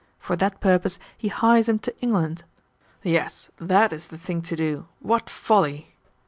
For 0.17 0.35
that 0.37 0.59
purpose 0.59 0.97
he 1.15 1.27
hies 1.27 1.69
him 1.69 1.77
to 1.77 1.95
England. 2.01 2.43
Yes, 3.03 3.51
THAT 3.57 3.93
is 3.93 4.07
the 4.07 4.17
thing 4.17 4.41
to 4.41 4.55
do. 4.55 4.87
What 4.99 5.29
folly!" 5.29 5.93